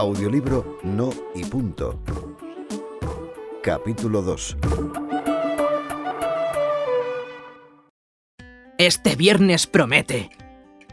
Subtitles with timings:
[0.00, 2.00] Audiolibro No y Punto.
[3.62, 4.56] Capítulo 2.
[8.78, 10.30] Este viernes promete.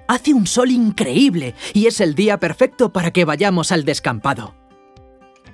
[0.09, 4.55] Hace un sol increíble y es el día perfecto para que vayamos al descampado.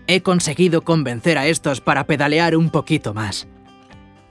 [0.08, 3.48] He conseguido convencer a estos para pedalear un poquito más.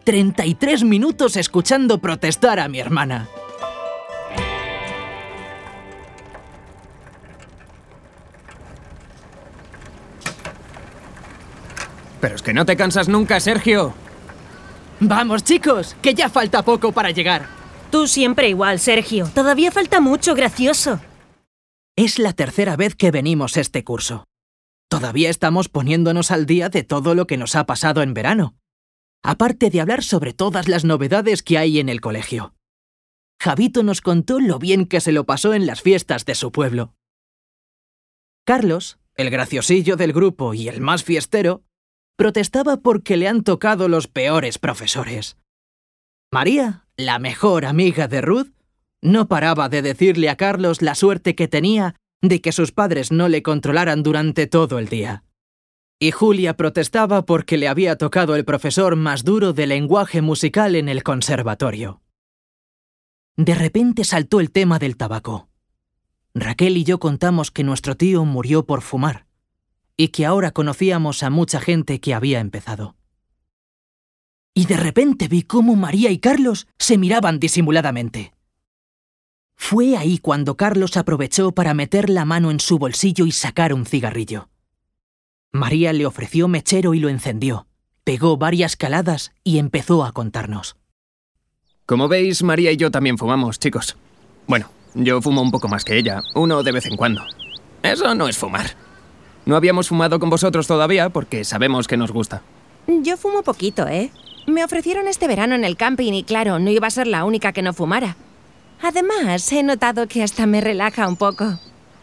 [0.03, 3.29] 33 minutos escuchando protestar a mi hermana.
[12.23, 13.95] Pero es que no te cansas nunca, Sergio.
[15.01, 17.49] Vamos chicos, que ya falta poco para llegar.
[17.91, 19.27] Tú siempre igual, Sergio.
[19.35, 21.01] Todavía falta mucho, gracioso.
[21.97, 24.25] Es la tercera vez que venimos este curso.
[24.89, 28.55] Todavía estamos poniéndonos al día de todo lo que nos ha pasado en verano.
[29.25, 32.55] Aparte de hablar sobre todas las novedades que hay en el colegio.
[33.41, 36.95] Javito nos contó lo bien que se lo pasó en las fiestas de su pueblo.
[38.45, 41.65] Carlos, el graciosillo del grupo y el más fiestero,
[42.17, 45.37] protestaba porque le han tocado los peores profesores.
[46.31, 48.53] María, la mejor amiga de Ruth,
[49.01, 53.29] no paraba de decirle a Carlos la suerte que tenía de que sus padres no
[53.29, 55.25] le controlaran durante todo el día.
[55.99, 60.89] Y Julia protestaba porque le había tocado el profesor más duro de lenguaje musical en
[60.89, 62.03] el conservatorio.
[63.37, 65.49] De repente saltó el tema del tabaco.
[66.35, 69.27] Raquel y yo contamos que nuestro tío murió por fumar
[70.03, 72.97] y que ahora conocíamos a mucha gente que había empezado.
[74.53, 78.35] Y de repente vi cómo María y Carlos se miraban disimuladamente.
[79.55, 83.87] Fue ahí cuando Carlos aprovechó para meter la mano en su bolsillo y sacar un
[83.87, 84.49] cigarrillo.
[85.53, 87.69] María le ofreció mechero y lo encendió,
[88.03, 90.77] pegó varias caladas y empezó a contarnos.
[91.87, 93.97] Como veis, María y yo también fumamos, chicos.
[94.49, 97.23] Bueno, yo fumo un poco más que ella, uno de vez en cuando.
[97.85, 98.82] Eso no es fumar.
[99.45, 102.43] No habíamos fumado con vosotros todavía porque sabemos que nos gusta.
[102.87, 104.11] Yo fumo poquito, ¿eh?
[104.47, 107.53] Me ofrecieron este verano en el camping y claro, no iba a ser la única
[107.53, 108.17] que no fumara.
[108.83, 111.59] Además, he notado que hasta me relaja un poco.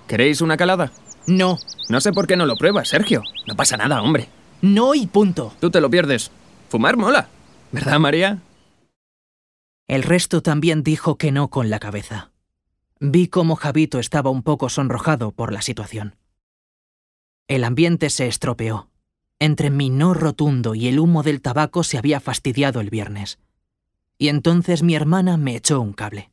[0.07, 0.91] ¿Queréis una calada?
[1.27, 1.57] No,
[1.89, 3.21] No sé por qué no lo pruebas, Sergio.
[3.47, 4.29] No pasa nada, hombre.
[4.61, 5.53] no y punto.
[5.59, 6.31] Tú te lo pierdes.
[6.69, 7.27] Fumar mola.
[7.71, 8.39] ¿Verdad, María?
[9.87, 12.29] El resto también dijo que no con la cabeza.
[12.99, 16.15] Vi cómo Javito estaba un poco sonrojado por la situación.
[17.49, 18.89] El ambiente se estropeó.
[19.39, 23.39] Entre mi no rotundo y el humo del tabaco se había fastidiado el viernes.
[24.19, 26.29] Y entonces mi hermana me echó un cable.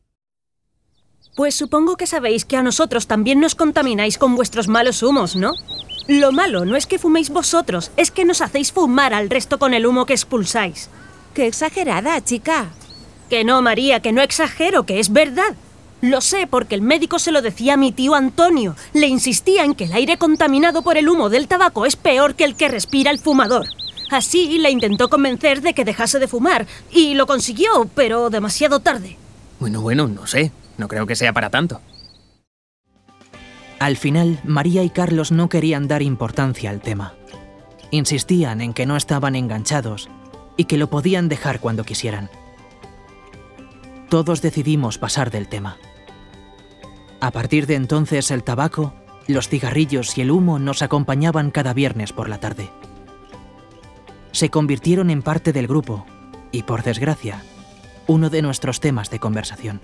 [1.34, 5.54] Pues supongo que sabéis que a nosotros también nos contamináis con vuestros malos humos, ¿no?
[6.06, 9.72] Lo malo no es que fuméis vosotros, es que nos hacéis fumar al resto con
[9.72, 10.90] el humo que expulsáis.
[11.32, 12.68] Qué exagerada, chica.
[13.30, 15.56] Que no, María, que no exagero, que es verdad.
[16.02, 18.76] Lo sé porque el médico se lo decía a mi tío Antonio.
[18.92, 22.44] Le insistía en que el aire contaminado por el humo del tabaco es peor que
[22.44, 23.66] el que respira el fumador.
[24.10, 29.16] Así le intentó convencer de que dejase de fumar, y lo consiguió, pero demasiado tarde.
[29.58, 30.52] Bueno, bueno, no sé.
[30.78, 31.80] No creo que sea para tanto.
[33.78, 37.14] Al final, María y Carlos no querían dar importancia al tema.
[37.90, 40.08] Insistían en que no estaban enganchados
[40.56, 42.30] y que lo podían dejar cuando quisieran.
[44.08, 45.78] Todos decidimos pasar del tema.
[47.20, 48.94] A partir de entonces el tabaco,
[49.26, 52.70] los cigarrillos y el humo nos acompañaban cada viernes por la tarde.
[54.30, 56.06] Se convirtieron en parte del grupo
[56.52, 57.42] y, por desgracia,
[58.06, 59.80] uno de nuestros temas de conversación.